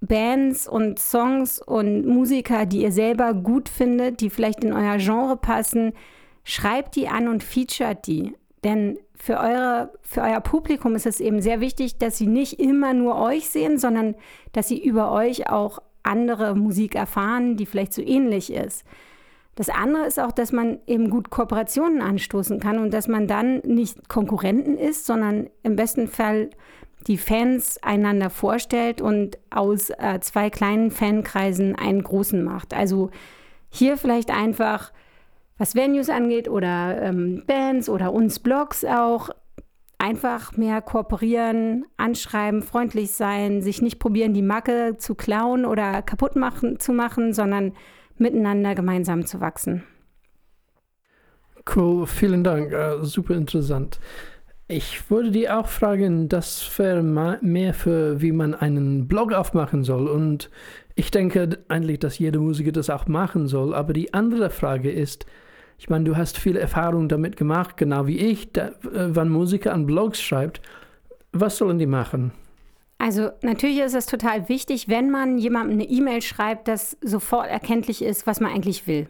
[0.00, 5.36] Bands und Songs und Musiker, die ihr selber gut findet, die vielleicht in euer Genre
[5.36, 5.92] passen,
[6.50, 8.34] schreibt die an und featuret die.
[8.64, 12.92] Denn für, eure, für euer Publikum ist es eben sehr wichtig, dass sie nicht immer
[12.92, 14.14] nur euch sehen, sondern
[14.52, 18.84] dass sie über euch auch andere Musik erfahren, die vielleicht so ähnlich ist.
[19.54, 23.58] Das andere ist auch, dass man eben gut Kooperationen anstoßen kann und dass man dann
[23.58, 26.50] nicht Konkurrenten ist, sondern im besten Fall
[27.06, 32.74] die Fans einander vorstellt und aus äh, zwei kleinen Fankreisen einen großen macht.
[32.74, 33.10] Also
[33.70, 34.92] hier vielleicht einfach,
[35.60, 39.28] was Venues angeht oder ähm, Bands oder uns Blogs auch,
[39.98, 46.34] einfach mehr kooperieren, anschreiben, freundlich sein, sich nicht probieren, die Macke zu klauen oder kaputt
[46.34, 47.74] machen, zu machen, sondern
[48.16, 49.84] miteinander gemeinsam zu wachsen.
[51.76, 54.00] Cool, vielen Dank, uh, super interessant.
[54.66, 57.02] Ich würde dir auch fragen, das wäre
[57.42, 60.08] mehr für, wie man einen Blog aufmachen soll.
[60.08, 60.48] Und
[60.94, 63.74] ich denke eigentlich, dass jeder Musiker das auch machen soll.
[63.74, 65.26] Aber die andere Frage ist,
[65.80, 69.72] ich meine, du hast viel Erfahrung damit gemacht, genau wie ich, da, äh, wenn Musiker
[69.72, 70.60] an Blogs schreibt.
[71.32, 72.32] Was sollen die machen?
[72.98, 78.02] Also natürlich ist es total wichtig, wenn man jemandem eine E-Mail schreibt, dass sofort erkenntlich
[78.02, 79.08] ist, was man eigentlich will.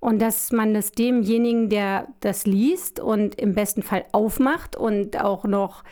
[0.00, 5.44] Und dass man das demjenigen, der das liest und im besten Fall aufmacht und auch
[5.44, 5.84] noch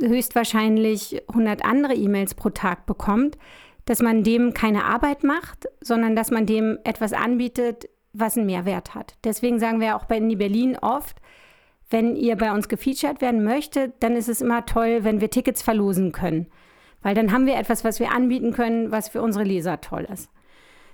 [0.00, 3.36] höchstwahrscheinlich 100 andere E-Mails pro Tag bekommt,
[3.84, 8.94] dass man dem keine Arbeit macht, sondern dass man dem etwas anbietet, was einen Mehrwert
[8.94, 9.14] hat.
[9.24, 11.16] Deswegen sagen wir auch bei Indie Berlin oft,
[11.90, 15.62] wenn ihr bei uns gefeatured werden möchtet, dann ist es immer toll, wenn wir Tickets
[15.62, 16.46] verlosen können.
[17.02, 20.30] Weil dann haben wir etwas, was wir anbieten können, was für unsere Leser toll ist.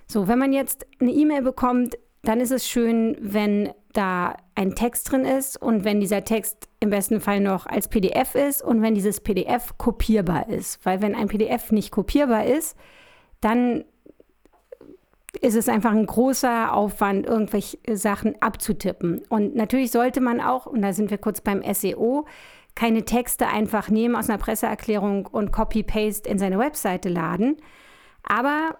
[0.07, 5.11] So, wenn man jetzt eine E-Mail bekommt, dann ist es schön, wenn da ein Text
[5.11, 8.93] drin ist und wenn dieser Text im besten Fall noch als PDF ist und wenn
[8.93, 10.85] dieses PDF kopierbar ist.
[10.85, 12.77] Weil wenn ein PDF nicht kopierbar ist,
[13.39, 13.85] dann
[15.39, 19.21] ist es einfach ein großer Aufwand, irgendwelche Sachen abzutippen.
[19.29, 22.25] Und natürlich sollte man auch, und da sind wir kurz beim SEO,
[22.75, 27.57] keine Texte einfach nehmen aus einer Presseerklärung und Copy-Paste in seine Webseite laden.
[28.23, 28.77] Aber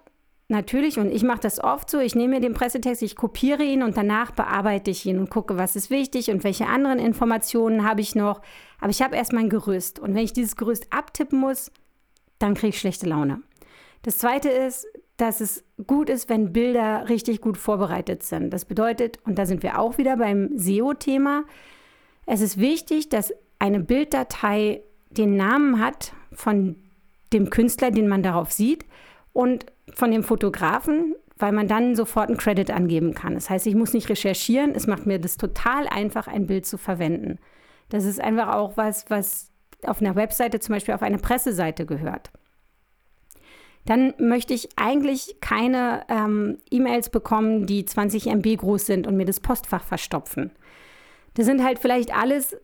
[0.48, 3.82] natürlich, und ich mache das oft so, ich nehme mir den Pressetext, ich kopiere ihn
[3.82, 8.00] und danach bearbeite ich ihn und gucke, was ist wichtig und welche anderen Informationen habe
[8.00, 8.40] ich noch.
[8.80, 9.98] Aber ich habe erstmal ein Gerüst.
[9.98, 11.70] Und wenn ich dieses Gerüst abtippen muss,
[12.38, 13.42] dann kriege ich schlechte Laune.
[14.02, 14.86] Das zweite ist,
[15.16, 18.50] dass es gut ist, wenn Bilder richtig gut vorbereitet sind.
[18.50, 21.44] Das bedeutet, und da sind wir auch wieder beim SEO-Thema,
[22.26, 26.76] es ist wichtig, dass eine Bilddatei den Namen hat von
[27.32, 28.84] dem Künstler, den man darauf sieht
[29.32, 33.34] und von dem Fotografen, weil man dann sofort einen Credit angeben kann.
[33.34, 36.78] Das heißt, ich muss nicht recherchieren, es macht mir das total einfach, ein Bild zu
[36.78, 37.38] verwenden.
[37.88, 39.50] Das ist einfach auch was, was
[39.84, 42.30] auf einer Webseite, zum Beispiel auf einer Presseseite gehört.
[43.84, 49.24] Dann möchte ich eigentlich keine ähm, E-Mails bekommen, die 20 MB groß sind und mir
[49.24, 50.52] das Postfach verstopfen.
[51.34, 52.58] Das sind halt vielleicht alles äh,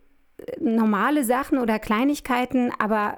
[0.59, 3.17] normale Sachen oder Kleinigkeiten, aber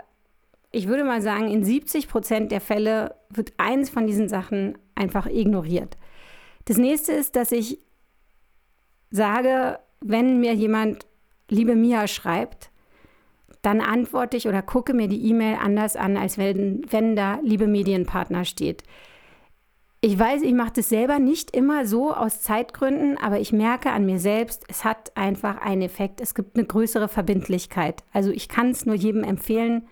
[0.71, 5.27] ich würde mal sagen, in 70 Prozent der Fälle wird eins von diesen Sachen einfach
[5.27, 5.97] ignoriert.
[6.65, 7.79] Das nächste ist, dass ich
[9.09, 11.05] sage, wenn mir jemand
[11.49, 12.70] liebe Mia schreibt,
[13.62, 17.68] dann antworte ich oder gucke mir die E-Mail anders an, als wenn, wenn da liebe
[17.68, 18.84] Medienpartner steht.
[20.03, 24.07] Ich weiß, ich mache das selber nicht immer so aus Zeitgründen, aber ich merke an
[24.07, 26.22] mir selbst, es hat einfach einen Effekt.
[26.22, 28.03] Es gibt eine größere Verbindlichkeit.
[28.12, 29.88] Also ich kann es nur jedem empfehlen,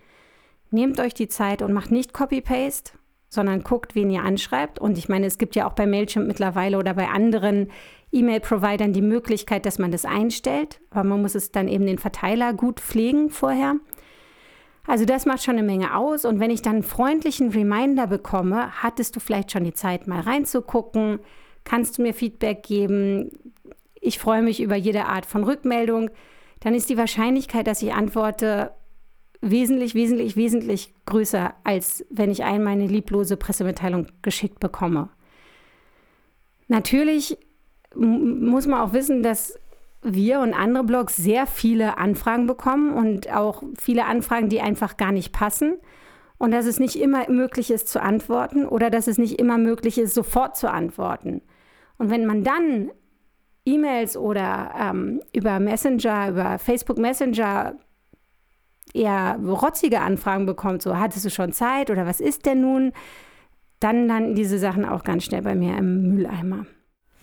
[0.72, 2.94] nehmt euch die Zeit und macht nicht Copy-Paste,
[3.30, 4.78] sondern guckt, wen ihr anschreibt.
[4.80, 7.70] Und ich meine, es gibt ja auch bei Mailchimp mittlerweile oder bei anderen
[8.12, 10.80] E-Mail-Providern die Möglichkeit, dass man das einstellt.
[10.90, 13.76] Aber man muss es dann eben den Verteiler gut pflegen vorher.
[14.84, 16.24] Also das macht schon eine Menge aus.
[16.24, 20.20] Und wenn ich dann einen freundlichen Reminder bekomme, hattest du vielleicht schon die Zeit, mal
[20.20, 21.20] reinzugucken,
[21.62, 23.30] kannst du mir Feedback geben.
[24.00, 26.10] Ich freue mich über jede Art von Rückmeldung.
[26.58, 28.72] Dann ist die Wahrscheinlichkeit, dass ich antworte,
[29.40, 35.08] wesentlich, wesentlich, wesentlich größer, als wenn ich einmal eine lieblose Pressemitteilung geschickt bekomme.
[36.68, 37.38] Natürlich
[37.94, 39.58] muss man auch wissen, dass
[40.02, 45.12] wir und andere Blogs sehr viele Anfragen bekommen und auch viele Anfragen, die einfach gar
[45.12, 45.74] nicht passen.
[46.38, 49.98] Und dass es nicht immer möglich ist zu antworten oder dass es nicht immer möglich
[49.98, 51.42] ist, sofort zu antworten.
[51.98, 52.90] Und wenn man dann
[53.66, 57.74] E-Mails oder ähm, über Messenger, über Facebook Messenger
[58.94, 62.92] eher rotzige Anfragen bekommt, so hattest du schon Zeit oder was ist denn nun,
[63.80, 66.66] dann landen diese Sachen auch ganz schnell bei mir im Mülleimer.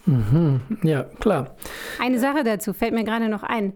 [0.06, 0.62] Mhm.
[0.84, 1.56] Ja, klar.
[2.00, 3.74] Eine Sache dazu fällt mir gerade noch ein.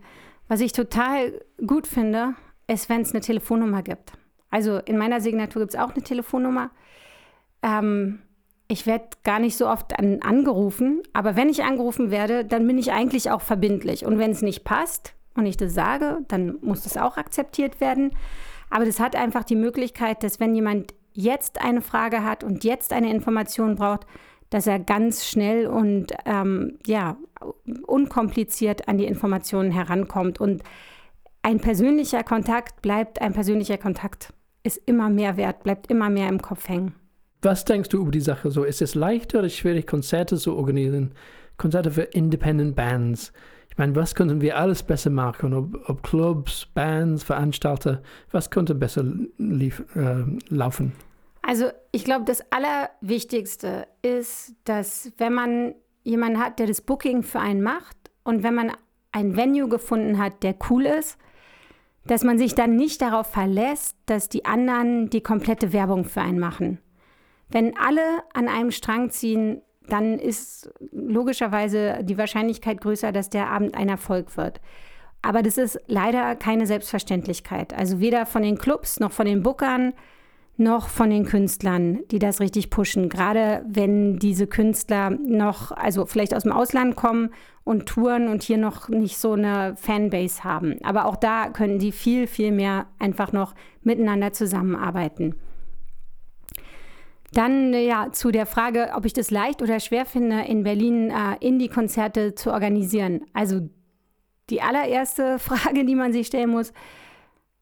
[0.47, 2.33] Was ich total gut finde,
[2.67, 4.13] ist, wenn es eine Telefonnummer gibt.
[4.49, 6.71] Also in meiner Signatur gibt es auch eine Telefonnummer.
[7.61, 8.19] Ähm,
[8.67, 12.77] ich werde gar nicht so oft an, angerufen, aber wenn ich angerufen werde, dann bin
[12.77, 14.05] ich eigentlich auch verbindlich.
[14.05, 18.11] Und wenn es nicht passt, und ich das sage, dann muss das auch akzeptiert werden.
[18.69, 22.93] Aber das hat einfach die Möglichkeit, dass wenn jemand jetzt eine Frage hat und jetzt
[22.93, 24.05] eine Information braucht,
[24.49, 27.17] dass er ganz schnell und ähm, ja,
[27.87, 30.39] unkompliziert an die Informationen herankommt.
[30.39, 30.63] Und
[31.41, 36.41] ein persönlicher Kontakt bleibt ein persönlicher Kontakt, ist immer mehr wert, bleibt immer mehr im
[36.41, 36.93] Kopf hängen.
[37.41, 38.63] Was denkst du über die Sache so?
[38.63, 41.13] Ist es leichter oder schwierig, Konzerte zu organisieren?
[41.57, 43.33] Konzerte für Independent Bands?
[43.71, 45.53] Ich meine, was könnten wir alles besser machen?
[45.53, 49.05] Ob, ob Clubs, Bands, Veranstalter, was könnte besser
[49.37, 50.91] lief, äh, laufen?
[51.41, 57.39] Also ich glaube, das Allerwichtigste ist, dass wenn man jemanden hat, der das Booking für
[57.39, 58.71] einen macht und wenn man
[59.11, 61.17] ein Venue gefunden hat, der cool ist,
[62.05, 66.39] dass man sich dann nicht darauf verlässt, dass die anderen die komplette Werbung für einen
[66.39, 66.79] machen.
[67.49, 73.75] Wenn alle an einem Strang ziehen, dann ist logischerweise die Wahrscheinlichkeit größer, dass der Abend
[73.75, 74.61] ein Erfolg wird.
[75.21, 77.73] Aber das ist leider keine Selbstverständlichkeit.
[77.73, 79.93] Also weder von den Clubs noch von den Bookern
[80.57, 83.09] noch von den Künstlern, die das richtig pushen.
[83.09, 87.29] Gerade wenn diese Künstler noch, also vielleicht aus dem Ausland kommen
[87.63, 90.77] und touren und hier noch nicht so eine Fanbase haben.
[90.83, 95.35] Aber auch da können die viel, viel mehr einfach noch miteinander zusammenarbeiten.
[97.33, 101.37] Dann ja zu der Frage, ob ich das leicht oder schwer finde, in Berlin äh,
[101.39, 103.21] Indie-Konzerte zu organisieren.
[103.33, 103.69] Also
[104.49, 106.73] die allererste Frage, die man sich stellen muss,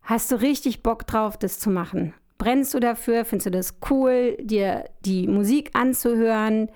[0.02, 2.14] hast du richtig Bock drauf, das zu machen?
[2.40, 3.26] Brennst du dafür?
[3.26, 6.70] Findest du das cool, dir die Musik anzuhören,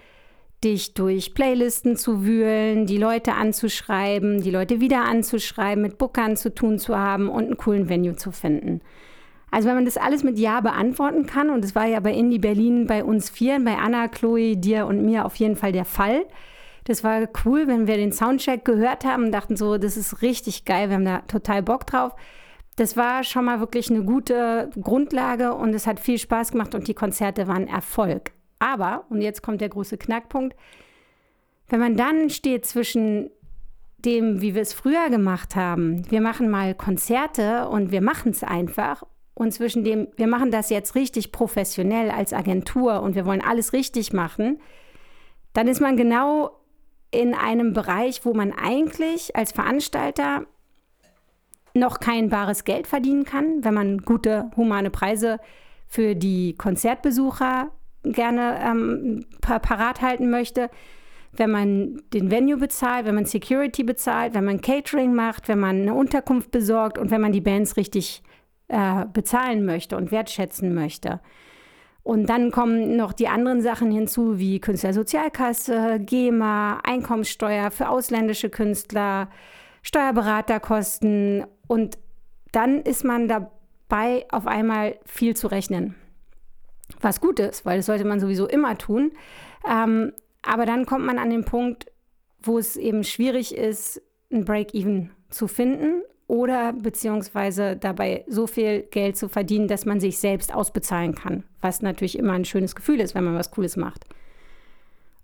[0.63, 6.53] dich durch Playlisten zu wühlen, die Leute anzuschreiben, die Leute wieder anzuschreiben, mit Bookern zu
[6.53, 8.81] tun zu haben und einen coolen Venue zu finden.
[9.53, 12.39] Also wenn man das alles mit Ja beantworten kann, und das war ja bei Indie
[12.39, 16.25] Berlin bei uns vieren, bei Anna, Chloe, dir und mir auf jeden Fall der Fall.
[16.85, 20.65] Das war cool, wenn wir den Soundcheck gehört haben und dachten so, das ist richtig
[20.65, 22.15] geil, wir haben da total Bock drauf.
[22.77, 26.87] Das war schon mal wirklich eine gute Grundlage und es hat viel Spaß gemacht und
[26.87, 28.31] die Konzerte waren Erfolg.
[28.57, 30.55] Aber, und jetzt kommt der große Knackpunkt,
[31.69, 33.29] wenn man dann steht zwischen
[33.99, 38.43] dem, wie wir es früher gemacht haben, wir machen mal Konzerte und wir machen es
[38.43, 39.03] einfach,
[39.35, 43.73] und zwischen dem, wir machen das jetzt richtig professionell als Agentur und wir wollen alles
[43.73, 44.59] richtig machen,
[45.53, 46.51] dann ist man genau
[47.11, 50.45] in einem Bereich, wo man eigentlich als Veranstalter
[51.75, 55.39] noch kein bares Geld verdienen kann, wenn man gute humane Preise
[55.87, 57.71] für die Konzertbesucher
[58.03, 60.69] gerne ähm, parat halten möchte,
[61.31, 65.81] wenn man den Venue bezahlt, wenn man Security bezahlt, wenn man Catering macht, wenn man
[65.81, 68.21] eine Unterkunft besorgt und wenn man die Bands richtig
[68.73, 71.19] äh, bezahlen möchte und wertschätzen möchte.
[72.01, 79.29] Und dann kommen noch die anderen Sachen hinzu, wie Künstlersozialkasse, GEMA, Einkommenssteuer für ausländische Künstler,
[79.83, 81.45] Steuerberaterkosten.
[81.67, 81.99] Und
[82.51, 85.93] dann ist man dabei, auf einmal viel zu rechnen.
[86.99, 89.11] Was gut ist, weil das sollte man sowieso immer tun.
[89.69, 91.85] Ähm, aber dann kommt man an den Punkt,
[92.41, 94.01] wo es eben schwierig ist,
[94.31, 100.17] ein Break-Even zu finden oder beziehungsweise dabei so viel Geld zu verdienen, dass man sich
[100.17, 104.05] selbst ausbezahlen kann, was natürlich immer ein schönes Gefühl ist, wenn man was Cooles macht.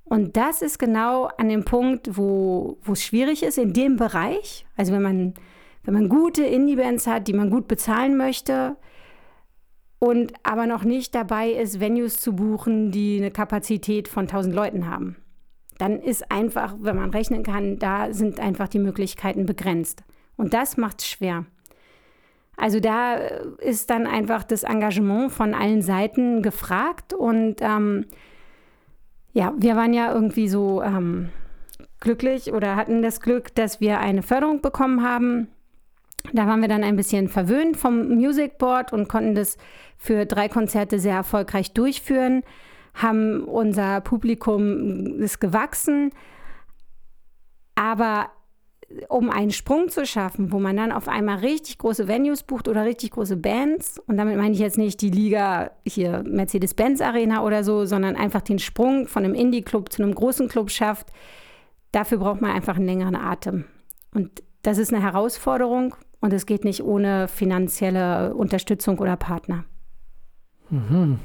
[0.03, 4.65] Und das ist genau an dem Punkt, wo, wo es schwierig ist, in dem Bereich,
[4.75, 5.33] also wenn man,
[5.83, 8.75] wenn man gute Indie-Bands hat, die man gut bezahlen möchte
[9.99, 14.89] und aber noch nicht dabei ist, Venues zu buchen, die eine Kapazität von 1000 Leuten
[14.89, 15.17] haben.
[15.77, 20.03] Dann ist einfach, wenn man rechnen kann, da sind einfach die Möglichkeiten begrenzt.
[20.39, 21.45] Und das macht es schwer.
[22.55, 27.13] Also da ist dann einfach das Engagement von allen Seiten gefragt.
[27.13, 28.05] Und ähm,
[29.33, 31.27] ja, wir waren ja irgendwie so ähm,
[31.99, 35.49] glücklich oder hatten das Glück, dass wir eine Förderung bekommen haben.
[36.31, 39.57] Da waren wir dann ein bisschen verwöhnt vom Music Board und konnten das
[39.97, 42.43] für drei Konzerte sehr erfolgreich durchführen,
[42.93, 46.11] haben unser Publikum ist gewachsen.
[47.75, 48.29] Aber
[49.07, 52.85] um einen Sprung zu schaffen, wo man dann auf einmal richtig große Venues bucht oder
[52.85, 57.63] richtig große Bands, und damit meine ich jetzt nicht die Liga hier Mercedes-Benz Arena oder
[57.63, 61.07] so, sondern einfach den Sprung von einem Indie-Club zu einem großen Club schafft,
[61.91, 63.65] dafür braucht man einfach einen längeren Atem.
[64.13, 69.65] Und das ist eine Herausforderung und es geht nicht ohne finanzielle Unterstützung oder Partner.
[70.69, 71.19] Mhm.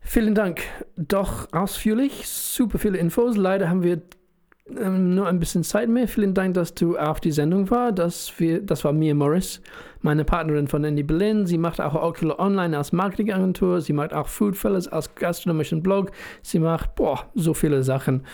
[0.00, 0.62] Vielen Dank.
[0.96, 3.36] Doch ausführlich, super viele Infos.
[3.36, 4.02] Leider haben wir
[4.78, 6.08] ähm, nur ein bisschen Zeit mehr.
[6.08, 7.92] Vielen Dank, dass du auf die Sendung war.
[7.92, 9.60] Das, wir, das war Mia Morris,
[10.02, 11.46] meine Partnerin von Indie Berlin.
[11.46, 13.80] Sie macht auch Ocular Online als Marketingagentur.
[13.80, 16.10] Sie macht auch Foodfellas als gastronomischen Blog.
[16.42, 18.24] Sie macht boah, so viele Sachen.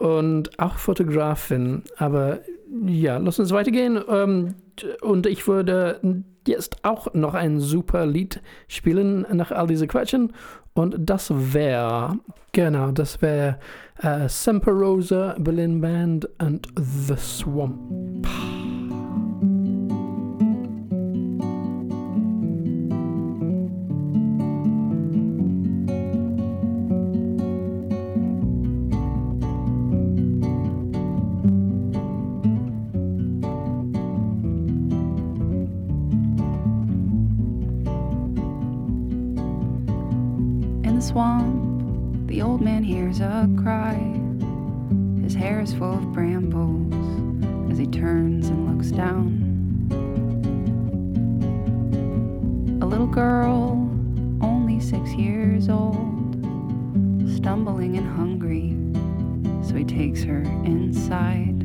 [0.00, 1.82] Und auch Fotografin.
[1.96, 2.40] Aber
[2.86, 3.98] ja, lass uns weitergehen.
[4.08, 4.54] Ähm,
[5.00, 10.32] und ich würde jetzt auch noch ein super Lied spielen nach all diese Quatschen.
[10.74, 12.18] Und das wäre,
[12.52, 13.58] genau, das wäre
[13.98, 17.78] äh, Semper Rosa, Berlin Band and The Swamp.
[41.00, 41.67] swamp,
[42.28, 43.94] the old man hears a cry.
[45.22, 46.92] His hair is full of brambles
[47.72, 49.46] as he turns and looks down.
[52.82, 53.70] A little girl,
[54.42, 56.34] only six years old,
[57.34, 58.76] stumbling and hungry,
[59.66, 61.57] so he takes her inside.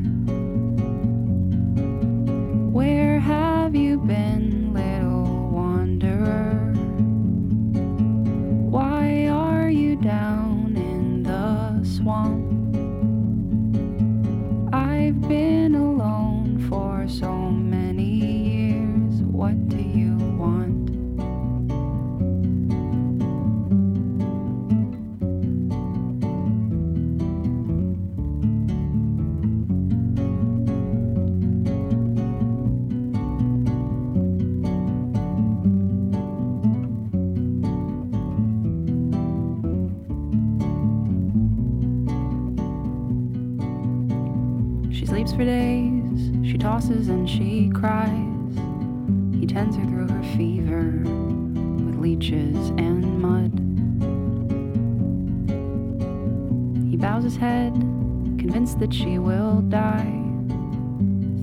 [58.76, 60.22] That she will die,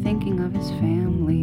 [0.03, 1.40] thinking of his family.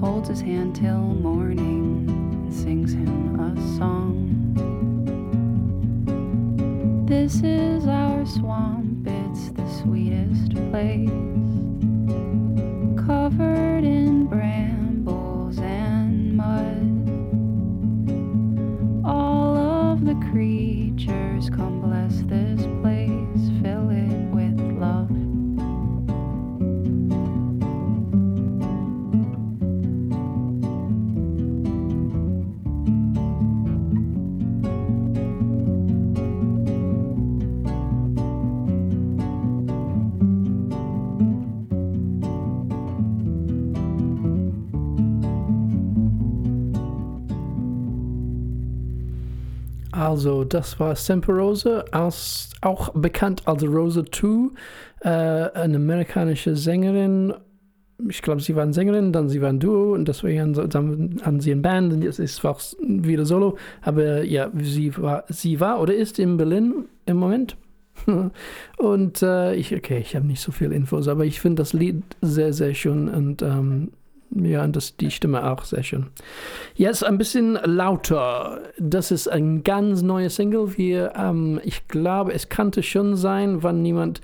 [0.00, 4.16] Holds his hand till morning and sings him a song.
[7.06, 11.10] This is our swamp, it's the sweetest place
[13.06, 13.99] covered in
[50.10, 54.50] Also, das war Semper Rose, als, auch bekannt als Rose 2,
[55.02, 57.32] äh, eine amerikanische Sängerin.
[58.08, 61.92] Ich glaube, sie waren Sängerin, dann sie waren Duo und deswegen haben sie eine Band
[61.92, 63.56] und jetzt ist es auch wieder Solo.
[63.82, 67.56] Aber ja, sie war, sie war oder ist in Berlin im Moment.
[68.78, 72.02] und äh, ich, okay, ich habe nicht so viel Infos, aber ich finde das Lied
[72.20, 73.92] sehr, sehr schön und ähm,
[74.34, 76.06] ja, das, die Stimme auch sehr schön.
[76.74, 78.60] Jetzt ein bisschen lauter.
[78.78, 80.76] Das ist ein ganz neuer Single.
[80.76, 84.20] Wir, ähm, ich glaube, es könnte schon sein, wann niemand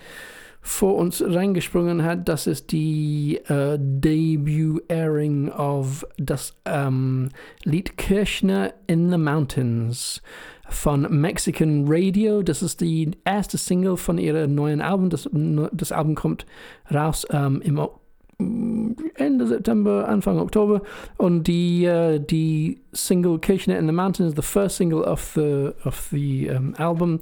[0.61, 2.29] vor uns reingesprungen hat.
[2.29, 7.29] Das ist die äh, Debut-Airing of das ähm,
[7.63, 10.23] Lied Kirchner in the Mountains
[10.69, 12.43] von Mexican Radio.
[12.43, 15.09] Das ist die erste Single von ihrem neuen Album.
[15.09, 15.29] Das,
[15.73, 16.47] das Album kommt
[16.93, 18.01] raus ähm, im O-
[18.39, 20.83] Ende September, Anfang Oktober.
[21.17, 26.11] Und die, uh, die Single Kirchner in the Mountains, the first single of the, of
[26.11, 27.21] the um, album,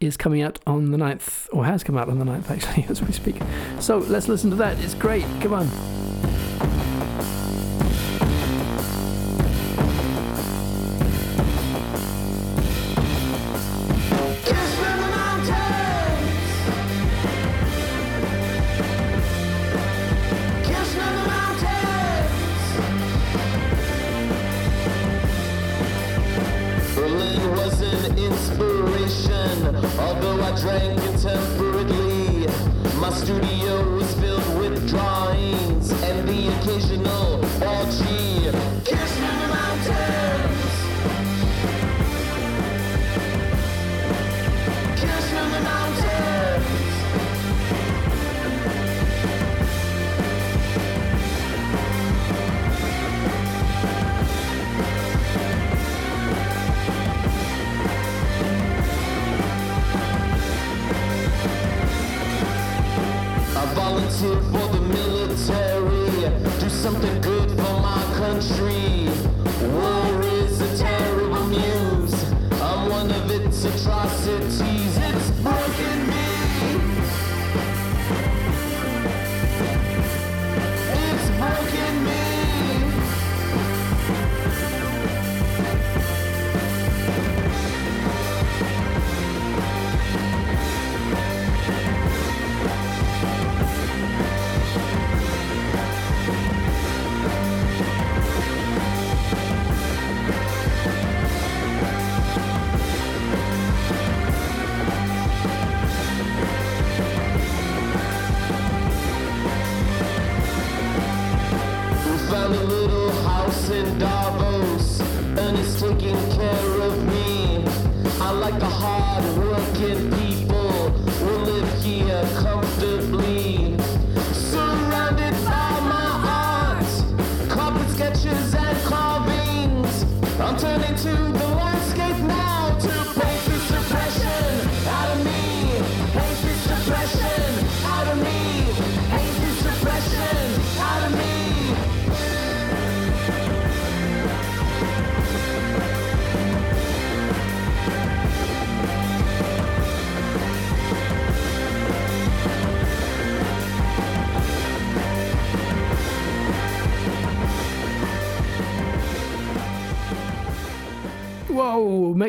[0.00, 3.02] is coming out on the 9th, or has come out on the 9th actually, as
[3.02, 3.36] we speak.
[3.80, 4.78] So let's listen to that.
[4.80, 5.24] It's great.
[5.40, 6.31] Come on.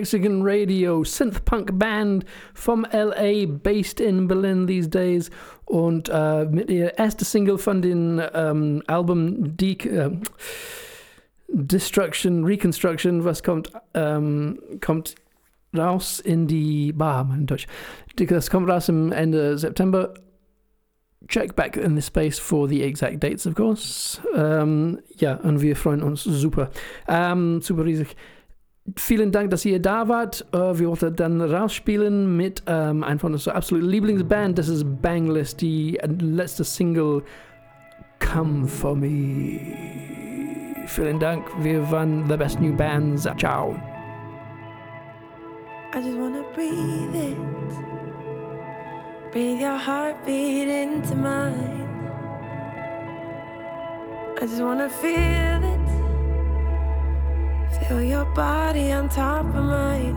[0.04, 5.30] Mexican radio, synth punk band from LA, based in Berlin these days.
[5.64, 6.70] Und äh, mit
[7.22, 7.82] Single von
[8.34, 10.10] ähm, Album De äh,
[11.48, 15.16] Destruction, Reconstruction, was kommt, ähm, kommt
[15.74, 17.66] raus in die Bar, mein Deutsch.
[18.18, 20.14] Das kommt raus im Ende September.
[21.30, 24.20] Check back in the space for the exact dates, of course.
[24.36, 26.72] Ähm, ja, und wir freuen uns super.
[27.08, 28.18] Ähm, super riesig.
[28.98, 30.46] Vielen Dank, dass ihr da wart.
[30.52, 34.58] Äh, wir wollten dann rausspielen mit ähm, einem von unserer absoluten Lieblingsband.
[34.58, 37.24] Das ist Bangless, die letzte Single
[38.20, 39.60] Come For Me.
[40.86, 41.46] Vielen Dank.
[41.62, 43.26] Wir waren the best new bands.
[43.38, 43.74] Ciao.
[45.96, 47.38] I just wanna breathe it.
[49.32, 51.88] Breathe your heartbeat into mine.
[54.42, 55.63] I just wanna feel.
[57.88, 60.16] Feel your body on top of mine.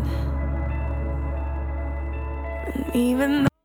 [2.75, 3.56] And even though